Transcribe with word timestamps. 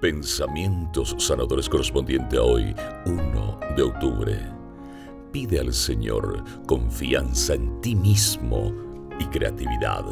Pensamientos 0.00 1.16
sanadores 1.18 1.68
correspondiente 1.68 2.36
a 2.36 2.42
hoy, 2.42 2.72
1 3.06 3.60
de 3.76 3.82
octubre. 3.82 4.38
Pide 5.32 5.58
al 5.58 5.74
Señor 5.74 6.44
confianza 6.68 7.54
en 7.54 7.80
ti 7.80 7.96
mismo 7.96 8.72
y 9.18 9.24
creatividad. 9.24 10.04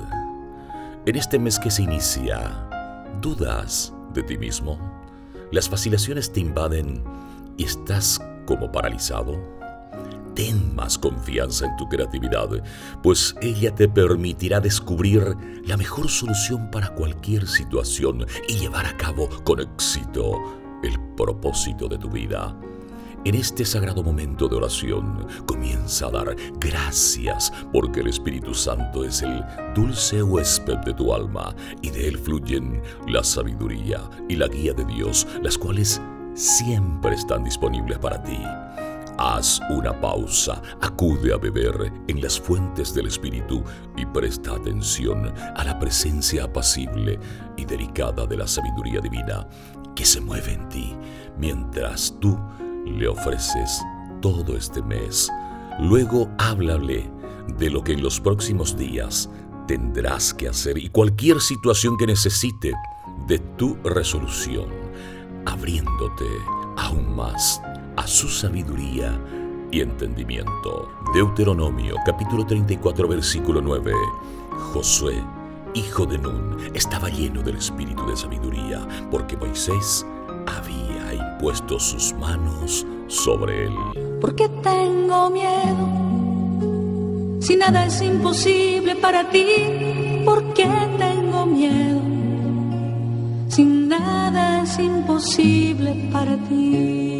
En 1.06 1.14
este 1.14 1.38
mes 1.38 1.60
que 1.60 1.70
se 1.70 1.84
inicia, 1.84 2.68
¿dudas 3.22 3.94
de 4.12 4.24
ti 4.24 4.36
mismo? 4.36 4.76
¿Las 5.52 5.70
vacilaciones 5.70 6.32
te 6.32 6.40
invaden 6.40 7.04
y 7.56 7.62
estás 7.62 8.20
como 8.44 8.72
paralizado? 8.72 9.40
Ten 10.36 10.76
más 10.76 10.98
confianza 10.98 11.66
en 11.66 11.76
tu 11.76 11.88
creatividad, 11.88 12.48
pues 13.02 13.34
ella 13.40 13.74
te 13.74 13.88
permitirá 13.88 14.60
descubrir 14.60 15.34
la 15.64 15.76
mejor 15.76 16.08
solución 16.08 16.70
para 16.70 16.94
cualquier 16.94 17.48
situación 17.48 18.24
y 18.46 18.58
llevar 18.58 18.86
a 18.86 18.96
cabo 18.96 19.28
con 19.42 19.60
éxito 19.60 20.60
el 20.84 21.00
propósito 21.16 21.88
de 21.88 21.98
tu 21.98 22.10
vida. 22.10 22.54
En 23.24 23.34
este 23.34 23.64
sagrado 23.64 24.04
momento 24.04 24.46
de 24.46 24.54
oración 24.54 25.26
comienza 25.46 26.06
a 26.06 26.10
dar 26.12 26.36
gracias 26.60 27.52
porque 27.72 28.00
el 28.00 28.06
Espíritu 28.06 28.54
Santo 28.54 29.04
es 29.04 29.22
el 29.22 29.42
dulce 29.74 30.22
huésped 30.22 30.76
de 30.84 30.94
tu 30.94 31.12
alma 31.12 31.56
y 31.82 31.90
de 31.90 32.06
él 32.06 32.18
fluyen 32.18 32.80
la 33.08 33.24
sabiduría 33.24 34.08
y 34.28 34.36
la 34.36 34.46
guía 34.46 34.74
de 34.74 34.84
Dios, 34.84 35.26
las 35.42 35.58
cuales 35.58 36.00
siempre 36.34 37.16
están 37.16 37.42
disponibles 37.42 37.98
para 37.98 38.22
ti. 38.22 38.38
Haz 39.18 39.60
una 39.70 39.98
pausa, 39.98 40.60
acude 40.82 41.32
a 41.32 41.38
beber 41.38 41.90
en 42.06 42.20
las 42.20 42.38
fuentes 42.38 42.92
del 42.94 43.06
Espíritu 43.06 43.64
y 43.96 44.04
presta 44.04 44.54
atención 44.54 45.32
a 45.56 45.64
la 45.64 45.78
presencia 45.78 46.44
apacible 46.44 47.18
y 47.56 47.64
delicada 47.64 48.26
de 48.26 48.36
la 48.36 48.46
sabiduría 48.46 49.00
divina 49.00 49.48
que 49.94 50.04
se 50.04 50.20
mueve 50.20 50.52
en 50.52 50.68
ti 50.68 50.94
mientras 51.38 52.14
tú 52.20 52.38
le 52.84 53.08
ofreces 53.08 53.80
todo 54.20 54.54
este 54.54 54.82
mes. 54.82 55.30
Luego 55.80 56.28
háblale 56.36 57.10
de 57.56 57.70
lo 57.70 57.82
que 57.82 57.92
en 57.92 58.02
los 58.02 58.20
próximos 58.20 58.76
días 58.76 59.30
tendrás 59.66 60.34
que 60.34 60.48
hacer 60.48 60.76
y 60.76 60.90
cualquier 60.90 61.40
situación 61.40 61.96
que 61.96 62.06
necesite 62.06 62.74
de 63.26 63.38
tu 63.38 63.76
resolución, 63.82 64.68
abriéndote 65.46 66.26
aún 66.76 67.16
más 67.16 67.62
a 67.96 68.06
su 68.06 68.28
sabiduría 68.28 69.18
y 69.70 69.80
entendimiento. 69.80 70.88
Deuteronomio 71.14 71.96
capítulo 72.04 72.44
34 72.46 73.08
versículo 73.08 73.60
9. 73.60 73.92
Josué, 74.72 75.22
hijo 75.74 76.06
de 76.06 76.18
Nun, 76.18 76.56
estaba 76.74 77.08
lleno 77.08 77.42
del 77.42 77.56
espíritu 77.56 78.06
de 78.06 78.16
sabiduría, 78.16 78.86
porque 79.10 79.36
Moisés 79.36 80.06
había 80.46 81.14
impuesto 81.14 81.80
sus 81.80 82.12
manos 82.14 82.86
sobre 83.08 83.66
él. 83.66 83.74
Porque 84.20 84.48
tengo 84.62 85.30
miedo? 85.30 86.06
Si 87.40 87.56
nada 87.56 87.86
es 87.86 88.00
imposible 88.02 88.96
para 88.96 89.28
ti, 89.30 90.22
¿por 90.24 90.52
qué 90.52 90.68
tengo 90.98 91.46
miedo? 91.46 92.00
Si 93.48 93.64
nada 93.64 94.62
es 94.62 94.78
imposible 94.78 96.10
para 96.12 96.36
ti. 96.48 97.15